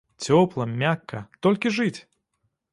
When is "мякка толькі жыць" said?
0.81-1.97